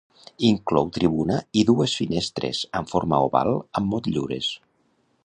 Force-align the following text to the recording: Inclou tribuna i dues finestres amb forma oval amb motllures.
Inclou 0.45 0.87
tribuna 0.95 1.35
i 1.61 1.65
dues 1.67 1.93
finestres 2.01 2.63
amb 2.79 2.91
forma 2.95 3.23
oval 3.29 3.55
amb 3.81 3.93
motllures. 3.97 4.49